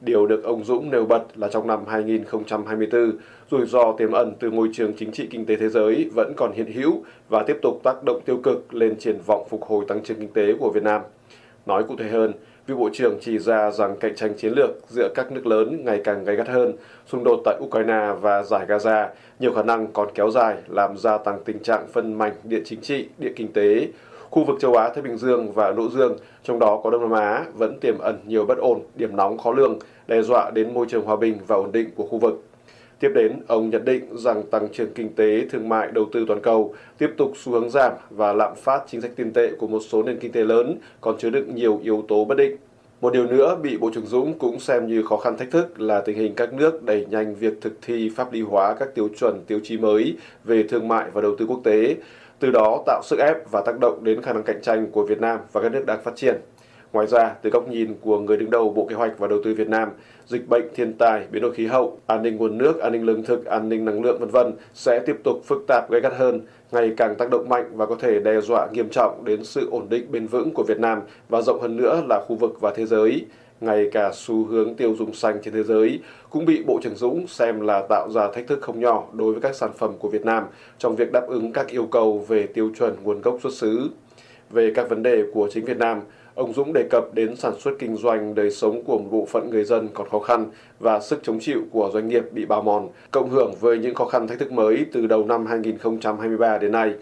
Điều 0.00 0.26
được 0.26 0.44
ông 0.44 0.64
Dũng 0.64 0.90
nêu 0.90 1.04
bật 1.04 1.22
là 1.34 1.48
trong 1.48 1.66
năm 1.66 1.80
2024, 1.88 3.12
rủi 3.50 3.66
ro 3.66 3.92
tiềm 3.98 4.12
ẩn 4.12 4.32
từ 4.40 4.50
môi 4.50 4.68
trường 4.72 4.92
chính 4.96 5.12
trị 5.12 5.26
kinh 5.30 5.46
tế 5.46 5.56
thế 5.56 5.68
giới 5.68 6.10
vẫn 6.14 6.32
còn 6.36 6.52
hiện 6.52 6.72
hữu 6.72 7.02
và 7.28 7.42
tiếp 7.46 7.56
tục 7.62 7.80
tác 7.84 8.04
động 8.04 8.20
tiêu 8.24 8.40
cực 8.42 8.74
lên 8.74 8.98
triển 8.98 9.18
vọng 9.26 9.46
phục 9.50 9.62
hồi 9.62 9.84
tăng 9.88 10.02
trưởng 10.02 10.18
kinh 10.20 10.32
tế 10.32 10.54
của 10.58 10.70
Việt 10.74 10.82
Nam. 10.82 11.00
Nói 11.66 11.84
cụ 11.88 11.94
thể 11.98 12.08
hơn, 12.08 12.32
vị 12.70 12.76
Bộ 12.76 12.90
trưởng 12.92 13.18
chỉ 13.20 13.38
ra 13.38 13.70
rằng 13.70 13.96
cạnh 14.00 14.14
tranh 14.16 14.34
chiến 14.36 14.52
lược 14.52 14.70
giữa 14.88 15.08
các 15.14 15.32
nước 15.32 15.46
lớn 15.46 15.84
ngày 15.84 16.00
càng 16.04 16.24
gay 16.24 16.36
gắt 16.36 16.48
hơn, 16.48 16.72
xung 17.06 17.24
đột 17.24 17.40
tại 17.44 17.58
Ukraine 17.60 18.12
và 18.20 18.42
giải 18.42 18.66
Gaza 18.68 19.08
nhiều 19.40 19.52
khả 19.54 19.62
năng 19.62 19.86
còn 19.92 20.08
kéo 20.14 20.30
dài 20.30 20.56
làm 20.68 20.96
gia 20.98 21.18
tăng 21.18 21.38
tình 21.44 21.58
trạng 21.58 21.86
phân 21.92 22.18
mảnh 22.18 22.32
địa 22.44 22.60
chính 22.64 22.80
trị, 22.80 23.08
địa 23.18 23.32
kinh 23.36 23.52
tế, 23.52 23.88
Khu 24.30 24.44
vực 24.44 24.56
châu 24.60 24.74
Á 24.74 24.90
Thái 24.94 25.02
Bình 25.02 25.16
Dương 25.16 25.52
và 25.52 25.64
Ấn 25.64 25.76
Độ 25.76 25.88
Dương, 25.88 26.16
trong 26.44 26.58
đó 26.58 26.80
có 26.84 26.90
Đông 26.90 27.00
Nam 27.00 27.10
Á, 27.10 27.44
vẫn 27.54 27.78
tiềm 27.80 27.98
ẩn 27.98 28.18
nhiều 28.26 28.44
bất 28.44 28.58
ổn, 28.58 28.80
điểm 28.94 29.16
nóng 29.16 29.38
khó 29.38 29.52
lường, 29.52 29.78
đe 30.06 30.22
dọa 30.22 30.50
đến 30.50 30.74
môi 30.74 30.86
trường 30.88 31.04
hòa 31.04 31.16
bình 31.16 31.38
và 31.46 31.56
ổn 31.56 31.72
định 31.72 31.90
của 31.96 32.06
khu 32.06 32.18
vực. 32.18 32.49
Tiếp 33.00 33.12
đến, 33.14 33.32
ông 33.46 33.70
nhận 33.70 33.84
định 33.84 34.16
rằng 34.16 34.42
tăng 34.42 34.68
trưởng 34.72 34.92
kinh 34.94 35.14
tế, 35.14 35.46
thương 35.50 35.68
mại, 35.68 35.88
đầu 35.92 36.06
tư 36.12 36.24
toàn 36.28 36.40
cầu 36.40 36.74
tiếp 36.98 37.10
tục 37.16 37.32
xu 37.36 37.52
hướng 37.52 37.70
giảm 37.70 37.92
và 38.10 38.32
lạm 38.32 38.54
phát 38.56 38.82
chính 38.88 39.00
sách 39.00 39.10
tiền 39.16 39.32
tệ 39.32 39.50
của 39.58 39.66
một 39.66 39.80
số 39.88 40.02
nền 40.02 40.18
kinh 40.18 40.32
tế 40.32 40.44
lớn 40.44 40.78
còn 41.00 41.18
chứa 41.18 41.30
đựng 41.30 41.54
nhiều 41.54 41.80
yếu 41.82 42.04
tố 42.08 42.24
bất 42.24 42.34
định. 42.34 42.56
Một 43.00 43.12
điều 43.12 43.26
nữa 43.26 43.58
bị 43.62 43.76
Bộ 43.78 43.90
trưởng 43.94 44.06
Dũng 44.06 44.38
cũng 44.38 44.60
xem 44.60 44.86
như 44.86 45.02
khó 45.02 45.16
khăn 45.16 45.36
thách 45.36 45.50
thức 45.50 45.80
là 45.80 46.00
tình 46.00 46.16
hình 46.16 46.34
các 46.34 46.52
nước 46.52 46.82
đẩy 46.82 47.06
nhanh 47.10 47.34
việc 47.34 47.54
thực 47.60 47.72
thi 47.82 48.10
pháp 48.16 48.32
lý 48.32 48.40
hóa 48.40 48.74
các 48.74 48.94
tiêu 48.94 49.08
chuẩn 49.18 49.44
tiêu 49.46 49.60
chí 49.62 49.78
mới 49.78 50.16
về 50.44 50.62
thương 50.62 50.88
mại 50.88 51.10
và 51.12 51.20
đầu 51.20 51.36
tư 51.36 51.46
quốc 51.46 51.60
tế, 51.64 51.96
từ 52.38 52.50
đó 52.50 52.82
tạo 52.86 53.02
sức 53.04 53.18
ép 53.18 53.50
và 53.50 53.60
tác 53.66 53.80
động 53.80 54.04
đến 54.04 54.22
khả 54.22 54.32
năng 54.32 54.42
cạnh 54.42 54.60
tranh 54.62 54.86
của 54.92 55.06
Việt 55.06 55.20
Nam 55.20 55.38
và 55.52 55.62
các 55.62 55.72
nước 55.72 55.86
đang 55.86 56.02
phát 56.02 56.16
triển. 56.16 56.36
Ngoài 56.92 57.06
ra, 57.06 57.34
từ 57.42 57.50
góc 57.50 57.68
nhìn 57.68 57.94
của 58.00 58.18
người 58.18 58.36
đứng 58.36 58.50
đầu 58.50 58.70
Bộ 58.70 58.86
Kế 58.86 58.94
hoạch 58.94 59.18
và 59.18 59.28
Đầu 59.28 59.38
tư 59.44 59.54
Việt 59.54 59.68
Nam, 59.68 59.88
dịch 60.26 60.48
bệnh, 60.48 60.64
thiên 60.74 60.92
tai, 60.92 61.24
biến 61.30 61.42
đổi 61.42 61.54
khí 61.54 61.66
hậu, 61.66 61.98
an 62.06 62.22
ninh 62.22 62.36
nguồn 62.36 62.58
nước, 62.58 62.80
an 62.80 62.92
ninh 62.92 63.04
lương 63.04 63.22
thực, 63.22 63.44
an 63.44 63.68
ninh 63.68 63.84
năng 63.84 64.02
lượng 64.02 64.18
vân 64.20 64.30
vân 64.30 64.52
sẽ 64.74 65.00
tiếp 65.06 65.16
tục 65.24 65.40
phức 65.44 65.64
tạp 65.68 65.90
gay 65.90 66.00
gắt 66.00 66.12
hơn, 66.16 66.40
ngày 66.72 66.92
càng 66.96 67.14
tác 67.14 67.30
động 67.30 67.48
mạnh 67.48 67.70
và 67.74 67.86
có 67.86 67.96
thể 68.00 68.20
đe 68.20 68.40
dọa 68.40 68.68
nghiêm 68.72 68.88
trọng 68.90 69.24
đến 69.24 69.44
sự 69.44 69.68
ổn 69.70 69.86
định 69.90 70.12
bền 70.12 70.26
vững 70.26 70.50
của 70.54 70.64
Việt 70.68 70.78
Nam 70.78 71.00
và 71.28 71.42
rộng 71.42 71.60
hơn 71.60 71.76
nữa 71.76 72.02
là 72.08 72.24
khu 72.28 72.36
vực 72.36 72.60
và 72.60 72.72
thế 72.76 72.86
giới 72.86 73.24
ngay 73.60 73.88
cả 73.92 74.10
xu 74.14 74.44
hướng 74.44 74.74
tiêu 74.74 74.94
dùng 74.98 75.14
xanh 75.14 75.38
trên 75.42 75.54
thế 75.54 75.62
giới 75.62 76.00
cũng 76.30 76.44
bị 76.44 76.62
Bộ 76.66 76.80
trưởng 76.82 76.94
Dũng 76.94 77.26
xem 77.26 77.60
là 77.60 77.82
tạo 77.88 78.10
ra 78.10 78.28
thách 78.32 78.46
thức 78.46 78.58
không 78.62 78.80
nhỏ 78.80 79.06
đối 79.12 79.32
với 79.32 79.40
các 79.40 79.54
sản 79.54 79.70
phẩm 79.78 79.92
của 79.98 80.08
Việt 80.08 80.24
Nam 80.24 80.44
trong 80.78 80.96
việc 80.96 81.12
đáp 81.12 81.26
ứng 81.28 81.52
các 81.52 81.68
yêu 81.68 81.86
cầu 81.86 82.24
về 82.28 82.46
tiêu 82.46 82.70
chuẩn 82.78 82.96
nguồn 83.02 83.20
gốc 83.20 83.38
xuất 83.42 83.52
xứ. 83.52 83.90
Về 84.50 84.72
các 84.74 84.90
vấn 84.90 85.02
đề 85.02 85.24
của 85.34 85.48
chính 85.52 85.64
Việt 85.64 85.78
Nam, 85.78 86.00
ông 86.40 86.52
Dũng 86.52 86.72
đề 86.72 86.82
cập 86.90 87.14
đến 87.14 87.36
sản 87.36 87.52
xuất 87.58 87.72
kinh 87.78 87.96
doanh, 87.96 88.34
đời 88.34 88.50
sống 88.50 88.82
của 88.84 88.98
một 88.98 89.08
bộ 89.10 89.26
phận 89.30 89.50
người 89.50 89.64
dân 89.64 89.88
còn 89.94 90.08
khó 90.08 90.18
khăn 90.18 90.46
và 90.78 91.00
sức 91.00 91.20
chống 91.22 91.40
chịu 91.40 91.60
của 91.70 91.90
doanh 91.94 92.08
nghiệp 92.08 92.24
bị 92.32 92.44
bào 92.44 92.62
mòn, 92.62 92.88
cộng 93.10 93.30
hưởng 93.30 93.54
với 93.60 93.78
những 93.78 93.94
khó 93.94 94.04
khăn 94.04 94.28
thách 94.28 94.38
thức 94.38 94.52
mới 94.52 94.86
từ 94.92 95.06
đầu 95.06 95.24
năm 95.24 95.46
2023 95.46 96.58
đến 96.58 96.72
nay. 96.72 96.92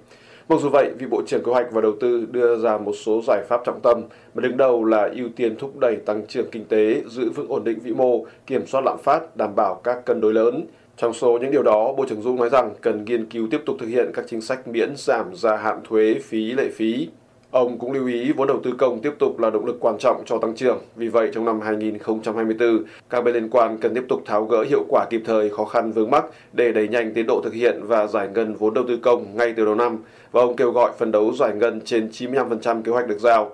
Mặc 0.48 0.60
dù 0.60 0.68
vậy, 0.68 0.90
vị 0.98 1.06
Bộ 1.10 1.22
trưởng 1.26 1.44
Kế 1.44 1.52
hoạch 1.52 1.72
và 1.72 1.80
Đầu 1.80 1.92
tư 2.00 2.26
đưa 2.30 2.56
ra 2.56 2.78
một 2.78 2.92
số 2.92 3.22
giải 3.26 3.44
pháp 3.48 3.60
trọng 3.64 3.80
tâm, 3.80 4.02
mà 4.34 4.40
đứng 4.40 4.56
đầu 4.56 4.84
là 4.84 5.10
ưu 5.16 5.28
tiên 5.36 5.56
thúc 5.58 5.78
đẩy 5.80 5.96
tăng 5.96 6.26
trưởng 6.26 6.50
kinh 6.50 6.64
tế, 6.64 7.02
giữ 7.10 7.30
vững 7.30 7.48
ổn 7.48 7.64
định 7.64 7.78
vĩ 7.78 7.92
mô, 7.92 8.24
kiểm 8.46 8.66
soát 8.66 8.80
lạm 8.84 8.98
phát, 9.02 9.36
đảm 9.36 9.54
bảo 9.56 9.80
các 9.84 10.04
cân 10.04 10.20
đối 10.20 10.34
lớn. 10.34 10.66
Trong 10.96 11.12
số 11.12 11.38
những 11.38 11.50
điều 11.50 11.62
đó, 11.62 11.94
Bộ 11.96 12.04
trưởng 12.08 12.22
Dung 12.22 12.36
nói 12.36 12.48
rằng 12.50 12.70
cần 12.80 13.04
nghiên 13.04 13.26
cứu 13.26 13.48
tiếp 13.50 13.60
tục 13.66 13.76
thực 13.80 13.86
hiện 13.86 14.10
các 14.14 14.24
chính 14.28 14.40
sách 14.40 14.68
miễn 14.68 14.92
giảm 14.96 15.34
gia 15.34 15.56
hạn 15.56 15.80
thuế, 15.84 16.14
phí, 16.22 16.52
lệ 16.52 16.68
phí, 16.74 17.08
Ông 17.50 17.78
cũng 17.78 17.92
lưu 17.92 18.06
ý 18.06 18.32
vốn 18.32 18.48
đầu 18.48 18.60
tư 18.64 18.72
công 18.78 19.00
tiếp 19.00 19.12
tục 19.18 19.38
là 19.38 19.50
động 19.50 19.66
lực 19.66 19.76
quan 19.80 19.98
trọng 19.98 20.22
cho 20.26 20.38
tăng 20.38 20.54
trưởng. 20.54 20.78
Vì 20.96 21.08
vậy, 21.08 21.30
trong 21.34 21.44
năm 21.44 21.60
2024, 21.60 22.84
các 23.10 23.24
bên 23.24 23.34
liên 23.34 23.48
quan 23.50 23.78
cần 23.78 23.94
tiếp 23.94 24.04
tục 24.08 24.22
tháo 24.26 24.44
gỡ 24.44 24.64
hiệu 24.68 24.84
quả 24.88 25.06
kịp 25.10 25.22
thời 25.24 25.50
khó 25.50 25.64
khăn 25.64 25.92
vướng 25.92 26.10
mắc 26.10 26.24
để 26.52 26.72
đẩy 26.72 26.88
nhanh 26.88 27.14
tiến 27.14 27.26
độ 27.26 27.40
thực 27.44 27.54
hiện 27.54 27.80
và 27.82 28.06
giải 28.06 28.28
ngân 28.34 28.54
vốn 28.54 28.74
đầu 28.74 28.84
tư 28.88 28.98
công 29.02 29.36
ngay 29.36 29.52
từ 29.56 29.64
đầu 29.64 29.74
năm. 29.74 29.98
Và 30.32 30.40
ông 30.40 30.56
kêu 30.56 30.70
gọi 30.70 30.92
phấn 30.98 31.12
đấu 31.12 31.32
giải 31.32 31.54
ngân 31.54 31.80
trên 31.84 32.08
95% 32.08 32.82
kế 32.82 32.92
hoạch 32.92 33.08
được 33.08 33.18
giao. 33.18 33.50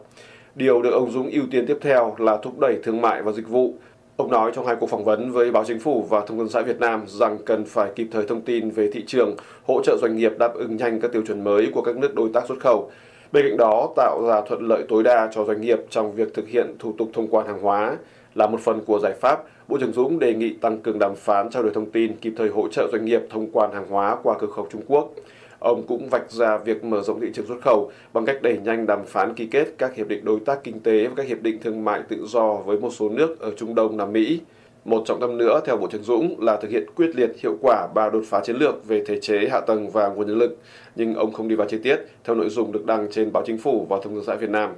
Điều 0.54 0.82
được 0.82 0.90
ông 0.90 1.10
Dũng 1.10 1.30
ưu 1.30 1.44
tiên 1.50 1.66
tiếp 1.66 1.78
theo 1.80 2.14
là 2.18 2.36
thúc 2.36 2.58
đẩy 2.58 2.78
thương 2.82 3.00
mại 3.00 3.22
và 3.22 3.32
dịch 3.32 3.48
vụ. 3.48 3.74
Ông 4.16 4.30
nói 4.30 4.52
trong 4.54 4.66
hai 4.66 4.76
cuộc 4.76 4.90
phỏng 4.90 5.04
vấn 5.04 5.32
với 5.32 5.50
báo 5.50 5.64
chính 5.64 5.80
phủ 5.80 6.06
và 6.10 6.20
thông 6.26 6.38
tấn 6.38 6.48
xã 6.48 6.62
Việt 6.62 6.80
Nam 6.80 7.02
rằng 7.06 7.38
cần 7.44 7.64
phải 7.64 7.90
kịp 7.96 8.06
thời 8.12 8.26
thông 8.26 8.40
tin 8.40 8.70
về 8.70 8.90
thị 8.92 9.04
trường, 9.06 9.36
hỗ 9.66 9.82
trợ 9.84 9.96
doanh 10.00 10.16
nghiệp 10.16 10.32
đáp 10.38 10.54
ứng 10.54 10.76
nhanh 10.76 11.00
các 11.00 11.12
tiêu 11.12 11.22
chuẩn 11.26 11.44
mới 11.44 11.68
của 11.74 11.82
các 11.82 11.96
nước 11.96 12.14
đối 12.14 12.28
tác 12.32 12.46
xuất 12.48 12.60
khẩu 12.60 12.90
Bên 13.34 13.48
cạnh 13.48 13.56
đó, 13.56 13.92
tạo 13.96 14.22
ra 14.28 14.40
thuận 14.40 14.68
lợi 14.68 14.84
tối 14.88 15.02
đa 15.02 15.28
cho 15.34 15.44
doanh 15.44 15.60
nghiệp 15.60 15.78
trong 15.90 16.12
việc 16.12 16.34
thực 16.34 16.48
hiện 16.48 16.74
thủ 16.78 16.94
tục 16.98 17.10
thông 17.12 17.28
quan 17.28 17.46
hàng 17.46 17.60
hóa 17.62 17.96
là 18.34 18.46
một 18.46 18.60
phần 18.60 18.80
của 18.86 18.98
giải 18.98 19.12
pháp. 19.20 19.42
Bộ 19.68 19.78
trưởng 19.80 19.92
Dũng 19.92 20.18
đề 20.18 20.34
nghị 20.34 20.52
tăng 20.52 20.78
cường 20.80 20.98
đàm 20.98 21.14
phán 21.14 21.50
trao 21.50 21.62
đổi 21.62 21.72
thông 21.74 21.90
tin, 21.90 22.16
kịp 22.16 22.32
thời 22.36 22.48
hỗ 22.48 22.68
trợ 22.68 22.88
doanh 22.92 23.04
nghiệp 23.04 23.20
thông 23.30 23.50
quan 23.52 23.72
hàng 23.72 23.86
hóa 23.88 24.16
qua 24.22 24.38
cửa 24.40 24.46
khẩu 24.46 24.66
Trung 24.70 24.82
Quốc. 24.86 25.10
Ông 25.58 25.82
cũng 25.88 26.08
vạch 26.10 26.30
ra 26.30 26.58
việc 26.58 26.84
mở 26.84 27.02
rộng 27.02 27.20
thị 27.20 27.28
trường 27.34 27.46
xuất 27.46 27.62
khẩu 27.62 27.90
bằng 28.12 28.24
cách 28.24 28.42
đẩy 28.42 28.58
nhanh 28.64 28.86
đàm 28.86 29.04
phán 29.06 29.34
ký 29.34 29.46
kết 29.46 29.68
các 29.78 29.94
hiệp 29.94 30.08
định 30.08 30.24
đối 30.24 30.40
tác 30.40 30.64
kinh 30.64 30.80
tế 30.80 31.06
và 31.06 31.14
các 31.16 31.26
hiệp 31.26 31.42
định 31.42 31.58
thương 31.62 31.84
mại 31.84 32.02
tự 32.08 32.26
do 32.26 32.54
với 32.54 32.78
một 32.78 32.90
số 32.90 33.08
nước 33.08 33.40
ở 33.40 33.50
Trung 33.56 33.74
Đông, 33.74 33.96
Nam 33.96 34.12
Mỹ. 34.12 34.40
Một 34.84 35.02
trọng 35.06 35.20
tâm 35.20 35.36
nữa 35.36 35.60
theo 35.66 35.76
Bộ 35.76 35.86
trưởng 35.86 36.02
Dũng 36.02 36.40
là 36.40 36.56
thực 36.56 36.70
hiện 36.70 36.86
quyết 36.96 37.16
liệt 37.16 37.30
hiệu 37.42 37.56
quả 37.62 37.86
ba 37.94 38.10
đột 38.10 38.22
phá 38.26 38.40
chiến 38.44 38.56
lược 38.56 38.88
về 38.88 39.04
thể 39.06 39.20
chế, 39.20 39.48
hạ 39.50 39.60
tầng 39.60 39.90
và 39.90 40.08
nguồn 40.08 40.26
nhân 40.26 40.38
lực, 40.38 40.56
nhưng 40.96 41.14
ông 41.14 41.32
không 41.32 41.48
đi 41.48 41.54
vào 41.56 41.68
chi 41.68 41.78
tiết 41.82 41.96
theo 42.24 42.36
nội 42.36 42.48
dung 42.48 42.72
được 42.72 42.86
đăng 42.86 43.06
trên 43.10 43.32
báo 43.32 43.42
Chính 43.46 43.58
phủ 43.58 43.86
và 43.88 43.98
Thông 44.02 44.14
tấn 44.14 44.24
xã 44.24 44.34
Việt 44.34 44.50
Nam. 44.50 44.70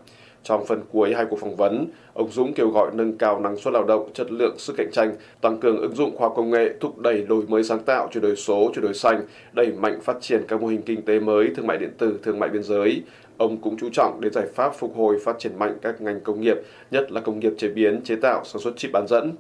Trong 0.43 0.67
phần 0.67 0.81
cuối 0.93 1.15
hai 1.15 1.27
cuộc 1.31 1.41
phỏng 1.41 1.57
vấn, 1.57 1.87
ông 2.15 2.31
Dũng 2.31 2.53
kêu 2.55 2.69
gọi 2.69 2.91
nâng 2.95 3.19
cao 3.19 3.41
năng 3.41 3.57
suất 3.57 3.75
lao 3.75 3.85
động, 3.85 4.11
chất 4.15 4.33
lượng 4.33 4.55
sức 4.59 4.75
cạnh 4.77 4.91
tranh, 4.93 5.15
tăng 5.41 5.61
cường 5.61 5.81
ứng 5.81 5.95
dụng 5.95 6.17
khoa 6.17 6.29
công 6.29 6.51
nghệ, 6.51 6.71
thúc 6.81 6.99
đẩy 6.99 7.23
đổi 7.23 7.43
mới 7.49 7.65
sáng 7.65 7.79
tạo, 7.79 8.09
chuyển 8.13 8.23
đổi 8.23 8.37
số, 8.37 8.71
chuyển 8.75 8.85
đổi 8.85 8.95
xanh, 8.95 9.23
đẩy 9.53 9.73
mạnh 9.73 10.01
phát 10.01 10.17
triển 10.21 10.43
các 10.49 10.61
mô 10.61 10.67
hình 10.67 10.83
kinh 10.83 11.03
tế 11.03 11.21
mới, 11.21 11.51
thương 11.57 11.67
mại 11.67 11.79
điện 11.79 11.91
tử, 11.99 12.19
thương 12.23 12.39
mại 12.39 12.49
biên 12.49 12.63
giới. 12.63 13.03
Ông 13.37 13.57
cũng 13.57 13.77
chú 13.79 13.89
trọng 13.93 14.21
đến 14.21 14.33
giải 14.33 14.47
pháp 14.55 14.73
phục 14.79 14.97
hồi 14.97 15.19
phát 15.25 15.39
triển 15.39 15.59
mạnh 15.59 15.79
các 15.83 16.01
ngành 16.01 16.21
công 16.21 16.41
nghiệp, 16.41 16.57
nhất 16.91 17.13
là 17.13 17.21
công 17.21 17.41
nghiệp 17.41 17.53
chế 17.59 17.69
biến, 17.69 18.01
chế 18.05 18.17
tạo, 18.17 18.45
sản 18.45 18.63
xuất 18.63 18.77
chip 18.77 18.93
bán 18.93 19.07
dẫn. 19.09 19.33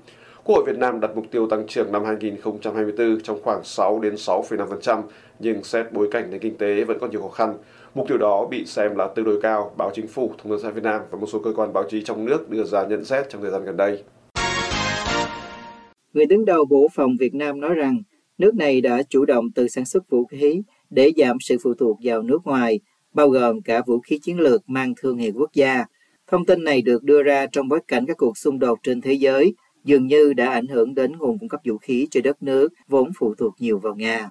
Quốc 0.46 0.56
hội 0.56 0.64
Việt 0.66 0.78
Nam 0.78 1.00
đặt 1.00 1.10
mục 1.14 1.26
tiêu 1.30 1.46
tăng 1.48 1.66
trưởng 1.66 1.92
năm 1.92 2.04
2024 2.04 3.20
trong 3.22 3.42
khoảng 3.42 3.64
6 3.64 4.00
đến 4.00 4.14
6,5%, 4.14 5.02
nhưng 5.38 5.64
xét 5.64 5.92
bối 5.92 6.08
cảnh 6.10 6.30
nền 6.30 6.40
kinh 6.40 6.56
tế 6.56 6.84
vẫn 6.84 6.98
còn 7.00 7.10
nhiều 7.10 7.22
khó 7.22 7.28
khăn. 7.28 7.54
Mục 7.94 8.08
tiêu 8.08 8.18
đó 8.18 8.46
bị 8.50 8.64
xem 8.66 8.96
là 8.96 9.08
tương 9.08 9.24
đối 9.24 9.40
cao, 9.42 9.74
báo 9.76 9.90
chính 9.94 10.06
phủ, 10.06 10.32
Thông 10.38 10.52
tấn 10.52 10.60
xã 10.62 10.70
Việt 10.70 10.82
Nam 10.82 11.00
và 11.10 11.18
một 11.18 11.26
số 11.26 11.38
cơ 11.38 11.52
quan 11.56 11.72
báo 11.72 11.84
chí 11.90 12.02
trong 12.02 12.24
nước 12.24 12.50
đưa 12.50 12.64
ra 12.64 12.86
nhận 12.86 13.04
xét 13.04 13.26
trong 13.28 13.42
thời 13.42 13.50
gian 13.50 13.64
gần 13.64 13.76
đây. 13.76 14.02
Người 16.12 16.26
đứng 16.26 16.44
đầu 16.44 16.64
Bộ 16.64 16.88
Phòng 16.94 17.16
Việt 17.20 17.34
Nam 17.34 17.60
nói 17.60 17.74
rằng 17.74 18.02
nước 18.38 18.54
này 18.54 18.80
đã 18.80 19.02
chủ 19.08 19.24
động 19.24 19.44
từ 19.54 19.68
sản 19.68 19.84
xuất 19.84 20.10
vũ 20.10 20.24
khí 20.24 20.62
để 20.90 21.12
giảm 21.16 21.36
sự 21.40 21.56
phụ 21.62 21.74
thuộc 21.74 21.98
vào 22.02 22.22
nước 22.22 22.38
ngoài, 22.44 22.80
bao 23.14 23.28
gồm 23.28 23.62
cả 23.62 23.82
vũ 23.86 24.00
khí 24.00 24.18
chiến 24.22 24.40
lược 24.40 24.62
mang 24.66 24.94
thương 24.96 25.18
hiệu 25.18 25.32
quốc 25.36 25.50
gia. 25.54 25.84
Thông 26.26 26.46
tin 26.46 26.64
này 26.64 26.82
được 26.82 27.02
đưa 27.02 27.22
ra 27.22 27.46
trong 27.52 27.68
bối 27.68 27.80
cảnh 27.88 28.06
các 28.06 28.16
cuộc 28.16 28.38
xung 28.38 28.58
đột 28.58 28.78
trên 28.82 29.00
thế 29.00 29.12
giới 29.12 29.54
dường 29.86 30.06
như 30.06 30.32
đã 30.32 30.50
ảnh 30.50 30.66
hưởng 30.66 30.94
đến 30.94 31.12
nguồn 31.18 31.38
cung 31.38 31.48
cấp 31.48 31.60
vũ 31.64 31.78
khí 31.78 32.08
cho 32.10 32.20
đất 32.24 32.42
nước 32.42 32.72
vốn 32.88 33.10
phụ 33.18 33.34
thuộc 33.34 33.54
nhiều 33.58 33.78
vào 33.78 33.94
Nga. 33.94 34.30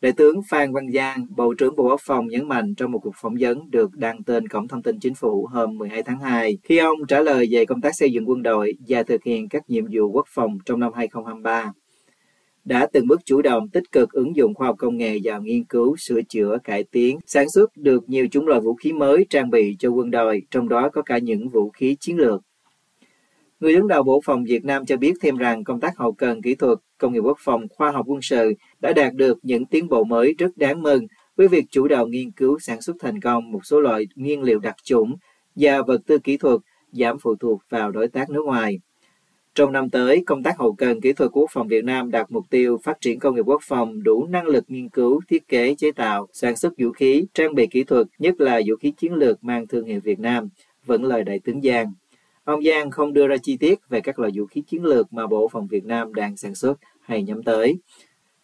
Đại 0.00 0.12
tướng 0.12 0.40
Phan 0.50 0.72
Văn 0.72 0.90
Giang, 0.94 1.26
Bộ 1.36 1.54
trưởng 1.58 1.76
Bộ 1.76 1.84
Quốc 1.84 2.00
phòng 2.04 2.26
nhấn 2.26 2.48
mạnh 2.48 2.74
trong 2.74 2.92
một 2.92 2.98
cuộc 2.98 3.14
phỏng 3.20 3.34
vấn 3.40 3.70
được 3.70 3.90
đăng 3.94 4.22
tên 4.22 4.48
Cổng 4.48 4.68
Thông 4.68 4.82
tin 4.82 4.98
Chính 5.00 5.14
phủ 5.14 5.46
hôm 5.52 5.78
12 5.78 6.02
tháng 6.02 6.18
2, 6.18 6.58
khi 6.62 6.78
ông 6.78 6.98
trả 7.08 7.20
lời 7.20 7.46
về 7.50 7.64
công 7.64 7.80
tác 7.80 7.90
xây 7.94 8.12
dựng 8.12 8.28
quân 8.28 8.42
đội 8.42 8.72
và 8.88 9.02
thực 9.02 9.24
hiện 9.24 9.48
các 9.48 9.70
nhiệm 9.70 9.84
vụ 9.92 10.10
quốc 10.12 10.26
phòng 10.28 10.58
trong 10.66 10.80
năm 10.80 10.92
2023 10.94 11.72
đã 12.64 12.86
từng 12.92 13.06
bước 13.06 13.20
chủ 13.24 13.42
động 13.42 13.68
tích 13.68 13.92
cực 13.92 14.12
ứng 14.12 14.36
dụng 14.36 14.54
khoa 14.54 14.66
học 14.66 14.76
công 14.78 14.96
nghệ 14.96 15.18
vào 15.24 15.42
nghiên 15.42 15.64
cứu, 15.64 15.96
sửa 15.98 16.22
chữa, 16.22 16.58
cải 16.64 16.84
tiến, 16.84 17.18
sản 17.26 17.46
xuất 17.54 17.76
được 17.76 18.08
nhiều 18.08 18.26
chủng 18.30 18.46
loại 18.46 18.60
vũ 18.60 18.74
khí 18.74 18.92
mới 18.92 19.26
trang 19.30 19.50
bị 19.50 19.76
cho 19.78 19.90
quân 19.90 20.10
đội, 20.10 20.42
trong 20.50 20.68
đó 20.68 20.88
có 20.92 21.02
cả 21.02 21.18
những 21.18 21.48
vũ 21.48 21.70
khí 21.70 21.96
chiến 22.00 22.16
lược. 22.16 22.42
Người 23.60 23.74
đứng 23.74 23.88
đầu 23.88 24.02
Bộ 24.02 24.20
Phòng 24.24 24.44
Việt 24.44 24.64
Nam 24.64 24.86
cho 24.86 24.96
biết 24.96 25.14
thêm 25.20 25.36
rằng 25.36 25.64
công 25.64 25.80
tác 25.80 25.96
hậu 25.96 26.12
cần 26.12 26.42
kỹ 26.42 26.54
thuật, 26.54 26.78
công 26.98 27.12
nghiệp 27.12 27.20
quốc 27.20 27.38
phòng, 27.40 27.66
khoa 27.70 27.90
học 27.90 28.04
quân 28.08 28.22
sự 28.22 28.54
đã 28.80 28.92
đạt 28.92 29.14
được 29.14 29.38
những 29.42 29.66
tiến 29.66 29.88
bộ 29.88 30.04
mới 30.04 30.34
rất 30.38 30.56
đáng 30.56 30.82
mừng 30.82 31.06
với 31.36 31.48
việc 31.48 31.64
chủ 31.70 31.88
đạo 31.88 32.06
nghiên 32.06 32.30
cứu 32.30 32.58
sản 32.58 32.80
xuất 32.80 32.96
thành 33.00 33.20
công 33.20 33.52
một 33.52 33.60
số 33.64 33.80
loại 33.80 34.06
nguyên 34.16 34.42
liệu 34.42 34.58
đặc 34.58 34.76
chủng 34.84 35.16
và 35.54 35.82
vật 35.82 36.00
tư 36.06 36.18
kỹ 36.18 36.36
thuật 36.36 36.60
giảm 36.92 37.18
phụ 37.18 37.34
thuộc 37.34 37.62
vào 37.68 37.90
đối 37.90 38.08
tác 38.08 38.30
nước 38.30 38.42
ngoài. 38.44 38.80
Trong 39.54 39.72
năm 39.72 39.90
tới, 39.90 40.22
công 40.26 40.42
tác 40.42 40.58
hậu 40.58 40.72
cần 40.72 41.00
kỹ 41.00 41.12
thuật 41.12 41.30
quốc 41.32 41.50
phòng 41.52 41.68
Việt 41.68 41.84
Nam 41.84 42.10
đạt 42.10 42.30
mục 42.30 42.44
tiêu 42.50 42.78
phát 42.82 43.00
triển 43.00 43.18
công 43.18 43.34
nghiệp 43.34 43.42
quốc 43.46 43.60
phòng 43.64 44.02
đủ 44.02 44.26
năng 44.26 44.46
lực 44.46 44.64
nghiên 44.68 44.88
cứu, 44.88 45.20
thiết 45.28 45.48
kế, 45.48 45.74
chế 45.74 45.92
tạo, 45.92 46.26
sản 46.32 46.56
xuất 46.56 46.72
vũ 46.78 46.92
khí, 46.92 47.24
trang 47.34 47.54
bị 47.54 47.66
kỹ 47.66 47.84
thuật, 47.84 48.06
nhất 48.18 48.40
là 48.40 48.60
vũ 48.66 48.76
khí 48.76 48.92
chiến 48.96 49.12
lược 49.12 49.44
mang 49.44 49.66
thương 49.66 49.86
hiệu 49.86 50.00
Việt 50.04 50.18
Nam, 50.18 50.48
vẫn 50.86 51.04
lời 51.04 51.24
đại 51.24 51.38
tướng 51.38 51.62
Giang. 51.62 51.92
Ông 52.44 52.64
Giang 52.64 52.90
không 52.90 53.12
đưa 53.12 53.26
ra 53.26 53.36
chi 53.36 53.56
tiết 53.56 53.78
về 53.88 54.00
các 54.00 54.18
loại 54.18 54.32
vũ 54.34 54.46
khí 54.46 54.62
chiến 54.66 54.84
lược 54.84 55.12
mà 55.12 55.26
Bộ 55.26 55.48
Phòng 55.48 55.66
Việt 55.66 55.84
Nam 55.84 56.14
đang 56.14 56.36
sản 56.36 56.54
xuất 56.54 56.74
hay 57.00 57.22
nhắm 57.22 57.42
tới. 57.42 57.76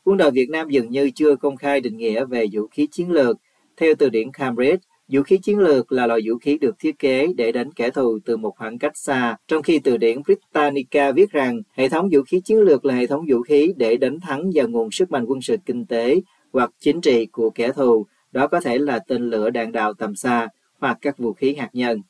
Quân 0.04 0.16
đội 0.16 0.30
Việt 0.30 0.50
Nam 0.50 0.71
dường 0.71 0.90
như 0.90 1.11
chưa 1.14 1.37
công 1.37 1.57
khai 1.57 1.80
định 1.80 1.97
nghĩa 1.97 2.25
về 2.25 2.47
vũ 2.52 2.66
khí 2.66 2.88
chiến 2.90 3.11
lược. 3.11 3.37
Theo 3.76 3.95
từ 3.99 4.09
điển 4.09 4.33
Cambridge, 4.33 4.78
vũ 5.09 5.23
khí 5.23 5.38
chiến 5.38 5.59
lược 5.59 5.92
là 5.92 6.07
loại 6.07 6.21
vũ 6.25 6.38
khí 6.38 6.59
được 6.59 6.78
thiết 6.78 6.99
kế 6.99 7.26
để 7.37 7.52
đánh 7.52 7.73
kẻ 7.73 7.90
thù 7.90 8.19
từ 8.25 8.37
một 8.37 8.54
khoảng 8.57 8.78
cách 8.78 8.97
xa, 8.97 9.37
trong 9.49 9.62
khi 9.62 9.78
từ 9.78 9.97
điển 9.97 10.23
Britannica 10.23 11.12
viết 11.12 11.30
rằng 11.30 11.62
hệ 11.73 11.88
thống 11.88 12.09
vũ 12.12 12.23
khí 12.23 12.40
chiến 12.45 12.59
lược 12.59 12.85
là 12.85 12.95
hệ 12.95 13.07
thống 13.07 13.25
vũ 13.28 13.42
khí 13.42 13.73
để 13.76 13.97
đánh 13.97 14.21
thắng 14.21 14.50
vào 14.54 14.69
nguồn 14.69 14.90
sức 14.90 15.11
mạnh 15.11 15.25
quân 15.28 15.40
sự 15.40 15.57
kinh 15.66 15.87
tế 15.87 16.21
hoặc 16.52 16.71
chính 16.78 17.00
trị 17.00 17.26
của 17.26 17.50
kẻ 17.50 17.73
thù, 17.73 18.07
đó 18.33 18.47
có 18.47 18.61
thể 18.61 18.78
là 18.78 18.99
tên 18.99 19.30
lửa 19.30 19.50
đạn 19.50 19.73
đạo 19.73 19.95
tầm 19.95 20.14
xa 20.14 20.49
hoặc 20.78 20.99
các 21.00 21.19
vũ 21.19 21.33
khí 21.33 21.54
hạt 21.54 21.71
nhân. 21.73 22.02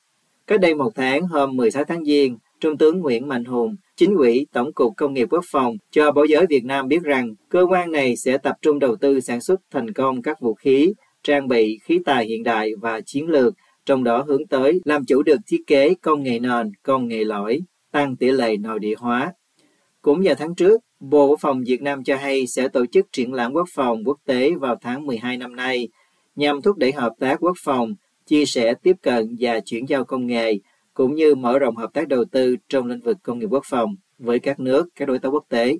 Cách 0.47 0.61
đây 0.61 0.75
một 0.75 0.92
tháng, 0.94 1.23
hôm 1.26 1.56
16 1.56 1.85
tháng 1.85 2.04
Giêng, 2.04 2.38
Trung 2.61 2.78
tướng 2.78 3.00
Nguyễn 3.00 3.28
Mạnh 3.28 3.44
Hùng, 3.44 3.76
chính 3.97 4.16
ủy 4.16 4.47
Tổng 4.52 4.73
cục 4.73 4.97
Công 4.97 5.14
nghiệp 5.14 5.28
Quốc 5.30 5.44
phòng 5.50 5.76
cho 5.90 6.12
báo 6.12 6.25
giới 6.25 6.47
Việt 6.47 6.64
Nam 6.64 6.88
biết 6.88 7.02
rằng 7.02 7.35
cơ 7.49 7.66
quan 7.68 7.92
này 7.92 8.16
sẽ 8.16 8.38
tập 8.38 8.56
trung 8.62 8.78
đầu 8.78 8.97
tư 8.97 9.20
sản 9.20 9.40
xuất 9.40 9.61
thành 9.70 9.92
công 9.92 10.23
các 10.23 10.40
vũ 10.40 10.54
khí, 10.54 10.94
trang 11.23 11.49
bị, 11.49 11.78
khí 11.82 11.99
tài 12.04 12.26
hiện 12.26 12.42
đại 12.42 12.73
và 12.80 13.00
chiến 13.00 13.28
lược, 13.28 13.54
trong 13.87 14.04
đó 14.04 14.25
hướng 14.28 14.47
tới 14.47 14.80
làm 14.85 15.04
chủ 15.04 15.23
được 15.23 15.38
thiết 15.47 15.61
kế 15.66 15.94
công 15.94 16.23
nghệ 16.23 16.38
nền, 16.38 16.73
công 16.82 17.09
nghệ 17.09 17.25
lõi, 17.25 17.61
tăng 17.90 18.16
tỷ 18.16 18.30
lệ 18.30 18.56
nội 18.56 18.78
địa 18.78 18.94
hóa. 18.99 19.32
Cũng 20.02 20.20
vào 20.25 20.35
tháng 20.35 20.54
trước, 20.54 20.80
Bộ 21.00 21.26
Quốc 21.26 21.40
phòng 21.40 21.62
Việt 21.66 21.82
Nam 21.82 22.04
cho 22.04 22.16
hay 22.16 22.47
sẽ 22.47 22.68
tổ 22.68 22.87
chức 22.87 23.06
triển 23.12 23.32
lãm 23.32 23.52
quốc 23.52 23.68
phòng 23.75 24.02
quốc 24.04 24.18
tế 24.26 24.50
vào 24.61 24.76
tháng 24.80 25.06
12 25.06 25.37
năm 25.37 25.56
nay, 25.56 25.88
nhằm 26.37 26.62
thúc 26.62 26.76
đẩy 26.76 26.92
hợp 26.92 27.12
tác 27.18 27.37
quốc 27.40 27.56
phòng, 27.64 27.94
chia 28.30 28.46
sẻ 28.46 28.75
tiếp 28.75 28.96
cận 29.02 29.37
và 29.40 29.60
chuyển 29.60 29.88
giao 29.88 30.04
công 30.04 30.26
nghệ, 30.26 30.58
cũng 30.94 31.14
như 31.14 31.34
mở 31.34 31.58
rộng 31.58 31.76
hợp 31.76 31.90
tác 31.94 32.08
đầu 32.08 32.25
tư 32.25 32.56
trong 32.68 32.87
lĩnh 32.87 33.00
vực 33.00 33.16
công 33.22 33.38
nghiệp 33.38 33.46
quốc 33.50 33.64
phòng 33.66 33.96
với 34.18 34.38
các 34.38 34.60
nước, 34.60 34.88
các 34.94 35.08
đối 35.08 35.18
tác 35.18 35.28
quốc 35.28 35.44
tế. 35.49 35.78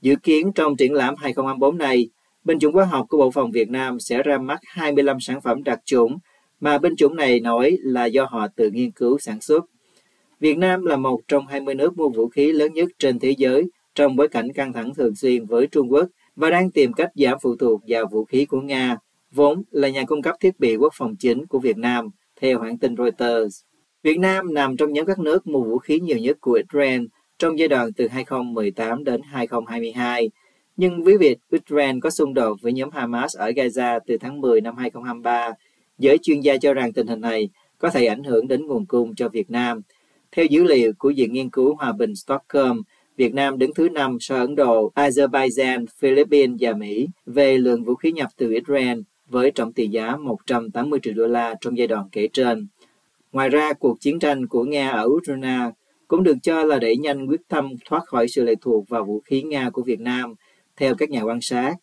Dự 0.00 0.16
kiến 0.22 0.52
trong 0.52 0.76
triển 0.76 0.92
lãm 0.92 1.14
2024 1.18 1.78
này, 1.78 2.08
binh 2.44 2.58
chủng 2.58 2.74
hóa 2.74 2.84
học 2.84 3.06
của 3.08 3.16
Bộ 3.16 3.30
Phòng 3.30 3.50
Việt 3.50 3.68
Nam 3.68 4.00
sẽ 4.00 4.22
ra 4.22 4.38
mắt 4.38 4.60
25 4.62 5.20
sản 5.20 5.40
phẩm 5.40 5.64
đặc 5.64 5.80
chủng 5.84 6.18
mà 6.60 6.78
binh 6.78 6.96
chủng 6.96 7.16
này 7.16 7.40
nói 7.40 7.76
là 7.80 8.06
do 8.06 8.24
họ 8.24 8.48
tự 8.56 8.70
nghiên 8.70 8.90
cứu 8.90 9.18
sản 9.18 9.40
xuất. 9.40 9.64
Việt 10.40 10.58
Nam 10.58 10.84
là 10.84 10.96
một 10.96 11.20
trong 11.28 11.46
20 11.46 11.74
nước 11.74 11.96
mua 11.96 12.08
vũ 12.08 12.28
khí 12.28 12.52
lớn 12.52 12.72
nhất 12.74 12.88
trên 12.98 13.18
thế 13.18 13.34
giới 13.38 13.64
trong 13.94 14.16
bối 14.16 14.28
cảnh 14.28 14.52
căng 14.52 14.72
thẳng 14.72 14.94
thường 14.94 15.14
xuyên 15.14 15.46
với 15.46 15.66
Trung 15.66 15.92
Quốc 15.92 16.08
và 16.36 16.50
đang 16.50 16.70
tìm 16.70 16.92
cách 16.92 17.10
giảm 17.14 17.38
phụ 17.42 17.56
thuộc 17.56 17.80
vào 17.88 18.06
vũ 18.10 18.24
khí 18.24 18.46
của 18.46 18.60
Nga, 18.60 18.96
vốn 19.34 19.62
là 19.70 19.88
nhà 19.88 20.04
cung 20.06 20.22
cấp 20.22 20.34
thiết 20.40 20.60
bị 20.60 20.76
quốc 20.76 20.92
phòng 20.96 21.16
chính 21.16 21.46
của 21.46 21.58
Việt 21.58 21.76
Nam, 21.76 22.10
theo 22.40 22.60
hãng 22.60 22.78
tin 22.78 22.96
Reuters. 22.96 23.60
Việt 24.02 24.18
Nam 24.18 24.54
nằm 24.54 24.76
trong 24.76 24.92
nhóm 24.92 25.06
các 25.06 25.18
nước 25.18 25.46
mua 25.46 25.62
vũ 25.64 25.78
khí 25.78 26.00
nhiều 26.00 26.18
nhất 26.18 26.36
của 26.40 26.52
Israel 26.52 27.02
trong 27.38 27.58
giai 27.58 27.68
đoạn 27.68 27.92
từ 27.96 28.08
2018 28.08 29.04
đến 29.04 29.20
2022. 29.24 30.30
Nhưng 30.76 31.04
với 31.04 31.18
việc 31.18 31.38
Israel 31.50 31.98
có 32.02 32.10
xung 32.10 32.34
đột 32.34 32.56
với 32.62 32.72
nhóm 32.72 32.90
Hamas 32.90 33.36
ở 33.36 33.50
Gaza 33.50 34.00
từ 34.06 34.16
tháng 34.20 34.40
10 34.40 34.60
năm 34.60 34.76
2023, 34.76 35.52
giới 35.98 36.18
chuyên 36.18 36.40
gia 36.40 36.56
cho 36.56 36.74
rằng 36.74 36.92
tình 36.92 37.06
hình 37.06 37.20
này 37.20 37.48
có 37.78 37.90
thể 37.90 38.06
ảnh 38.06 38.24
hưởng 38.24 38.48
đến 38.48 38.66
nguồn 38.66 38.86
cung 38.86 39.14
cho 39.14 39.28
Việt 39.28 39.50
Nam. 39.50 39.80
Theo 40.32 40.44
dữ 40.44 40.64
liệu 40.64 40.92
của 40.98 41.12
Viện 41.16 41.32
Nghiên 41.32 41.50
cứu 41.50 41.74
Hòa 41.74 41.92
bình 41.92 42.14
Stockholm, 42.14 42.82
Việt 43.16 43.34
Nam 43.34 43.58
đứng 43.58 43.74
thứ 43.74 43.88
năm 43.88 44.16
sau 44.20 44.38
Ấn 44.38 44.54
Độ, 44.54 44.92
Azerbaijan, 44.94 45.86
Philippines 45.98 46.56
và 46.60 46.72
Mỹ 46.72 47.06
về 47.26 47.58
lượng 47.58 47.84
vũ 47.84 47.94
khí 47.94 48.12
nhập 48.12 48.28
từ 48.36 48.52
Israel 48.52 48.98
với 49.28 49.50
tổng 49.50 49.72
tỷ 49.72 49.88
giá 49.88 50.16
180 50.16 51.00
triệu 51.02 51.14
đô 51.14 51.26
la 51.26 51.54
trong 51.60 51.78
giai 51.78 51.86
đoạn 51.86 52.08
kể 52.12 52.28
trên. 52.32 52.66
Ngoài 53.32 53.48
ra, 53.48 53.72
cuộc 53.72 54.00
chiến 54.00 54.18
tranh 54.18 54.46
của 54.46 54.64
Nga 54.64 54.90
ở 54.90 55.04
Ukraine 55.04 55.58
cũng 56.08 56.22
được 56.22 56.36
cho 56.42 56.64
là 56.64 56.78
đẩy 56.78 56.96
nhanh 56.96 57.26
quyết 57.26 57.40
tâm 57.48 57.70
thoát 57.84 58.02
khỏi 58.06 58.28
sự 58.28 58.44
lệ 58.44 58.54
thuộc 58.60 58.88
vào 58.88 59.04
vũ 59.04 59.20
khí 59.20 59.42
Nga 59.42 59.70
của 59.70 59.82
Việt 59.82 60.00
Nam, 60.00 60.34
theo 60.76 60.94
các 60.94 61.10
nhà 61.10 61.22
quan 61.22 61.40
sát. 61.40 61.74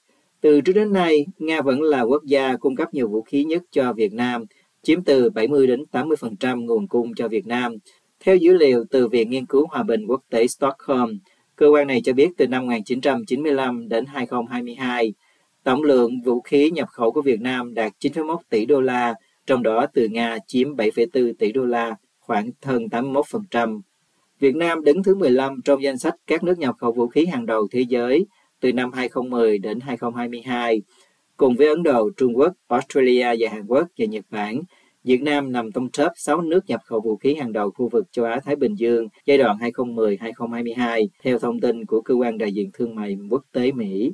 Từ 0.42 0.62
trước 0.62 0.74
đến 0.74 0.94
nay, 0.94 1.26
Nga 1.38 1.62
vẫn 1.62 1.82
là 1.82 2.02
quốc 2.02 2.24
gia 2.26 2.56
cung 2.56 2.76
cấp 2.76 2.94
nhiều 2.94 3.08
vũ 3.08 3.22
khí 3.22 3.44
nhất 3.44 3.64
cho 3.72 3.94
Việt 3.94 4.14
Nam, 4.14 4.46
chiếm 4.84 5.04
từ 5.04 5.30
70 5.30 5.68
đến 5.68 5.84
80% 5.92 6.66
nguồn 6.66 6.88
cung 6.88 7.14
cho 7.16 7.28
Việt 7.28 7.48
Nam. 7.48 7.76
Theo 8.20 8.36
dữ 8.36 8.54
liệu 8.54 8.86
từ 8.92 9.08
Viện 9.08 9.30
Nghiên 9.30 9.46
cứu 9.46 9.68
Hòa 9.68 9.84
bình 9.84 10.06
Quốc 10.08 10.22
tế 10.30 10.48
Stockholm, 10.48 11.18
cơ 11.56 11.68
quan 11.68 11.88
này 11.88 12.02
cho 12.04 12.14
biết 12.14 12.30
từ 12.38 12.48
năm 12.48 12.66
1995 12.66 13.90
đến 13.90 14.06
2022, 14.06 15.14
tổng 15.64 15.84
lượng 15.84 16.22
vũ 16.22 16.42
khí 16.42 16.72
nhập 16.72 16.90
khẩu 16.90 17.12
của 17.12 17.22
Việt 17.22 17.42
Nam 17.42 17.74
đạt 17.74 17.92
9,1 18.00 18.38
tỷ 18.50 18.66
đô 18.66 18.82
la, 18.82 19.14
trong 19.46 19.64
đó 19.64 19.86
từ 19.94 20.08
Nga 20.08 20.38
chiếm 20.48 20.76
7,4 20.76 21.34
tỷ 21.40 21.52
đô 21.52 21.66
la, 21.66 21.96
khoảng 22.20 22.50
hơn 22.62 22.88
81%. 22.92 23.82
Việt 24.40 24.56
Nam 24.56 24.84
đứng 24.84 25.04
thứ 25.04 25.16
15 25.16 25.62
trong 25.66 25.84
danh 25.84 25.98
sách 25.98 26.16
các 26.28 26.44
nước 26.44 26.60
nhập 26.60 26.76
khẩu 26.80 26.92
vũ 26.92 27.08
khí 27.08 27.26
hàng 27.26 27.46
đầu 27.46 27.68
thế 27.72 27.82
giới 27.82 28.26
từ 28.60 28.74
năm 28.74 28.92
2010 28.92 29.58
đến 29.58 29.80
2022. 29.80 30.82
Cùng 31.38 31.56
với 31.56 31.68
Ấn 31.68 31.84
Độ, 31.84 32.10
Trung 32.18 32.38
Quốc, 32.38 32.54
Australia 32.68 33.36
và 33.40 33.50
Hàn 33.52 33.66
Quốc 33.68 33.88
và 33.98 34.06
Nhật 34.06 34.26
Bản, 34.30 34.62
Việt 35.04 35.22
Nam 35.22 35.52
nằm 35.52 35.72
trong 35.72 35.90
top 35.92 36.12
6 36.16 36.42
nước 36.42 36.60
nhập 36.68 36.82
khẩu 36.86 37.02
vũ 37.02 37.18
khí 37.18 37.36
hàng 37.36 37.54
đầu 37.54 37.72
khu 37.72 37.90
vực 37.90 38.06
châu 38.12 38.26
Á-Thái 38.26 38.56
Bình 38.56 38.76
Dương 38.76 39.08
giai 39.26 39.38
đoạn 39.38 39.58
2010-2022, 39.58 41.08
theo 41.24 41.40
thông 41.40 41.60
tin 41.60 41.86
của 41.86 42.02
Cơ 42.02 42.14
quan 42.14 42.38
Đại 42.38 42.52
diện 42.52 42.70
Thương 42.74 42.96
mại 42.96 43.18
Quốc 43.30 43.44
tế 43.52 43.72
Mỹ. 43.72 44.12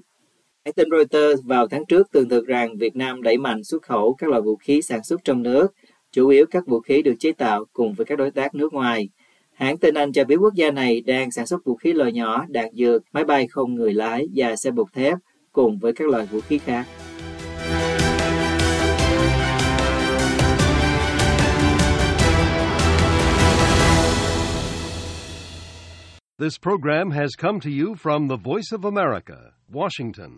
Hãng 0.67 0.73
tin 0.73 0.87
Reuters 0.91 1.45
vào 1.45 1.67
tháng 1.67 1.85
trước 1.85 2.07
tường 2.11 2.29
thuật 2.29 2.43
rằng 2.45 2.77
Việt 2.77 2.95
Nam 2.95 3.21
đẩy 3.21 3.37
mạnh 3.37 3.63
xuất 3.63 3.81
khẩu 3.81 4.15
các 4.17 4.29
loại 4.29 4.41
vũ 4.41 4.55
khí 4.55 4.81
sản 4.81 5.03
xuất 5.03 5.21
trong 5.23 5.43
nước, 5.43 5.67
chủ 6.11 6.27
yếu 6.27 6.45
các 6.51 6.67
vũ 6.67 6.79
khí 6.79 7.01
được 7.01 7.13
chế 7.19 7.31
tạo 7.31 7.65
cùng 7.73 7.93
với 7.93 8.05
các 8.05 8.17
đối 8.17 8.31
tác 8.31 8.55
nước 8.55 8.73
ngoài. 8.73 9.09
Hãng 9.53 9.77
tin 9.77 9.93
Anh 9.93 10.13
cho 10.13 10.23
biết 10.23 10.35
quốc 10.35 10.53
gia 10.53 10.71
này 10.71 11.01
đang 11.01 11.31
sản 11.31 11.45
xuất 11.45 11.65
vũ 11.65 11.75
khí 11.75 11.93
loại 11.93 12.11
nhỏ, 12.11 12.45
đạn 12.49 12.69
dược, 12.73 13.03
máy 13.11 13.23
bay 13.23 13.47
không 13.47 13.75
người 13.75 13.93
lái 13.93 14.27
và 14.35 14.55
xe 14.55 14.71
bột 14.71 14.93
thép 14.93 15.17
cùng 15.51 15.79
với 15.79 15.93
các 15.93 16.07
loại 16.07 16.25
vũ 16.25 16.39
khí 16.41 16.57
khác. 16.57 16.85
This 26.39 26.57
program 26.61 27.11
has 27.11 27.29
come 27.37 27.59
to 27.59 27.69
you 27.69 27.95
from 27.95 28.27
the 28.29 28.37
Voice 28.43 28.71
of 28.71 28.85
America, 28.85 29.37
Washington. 29.73 30.31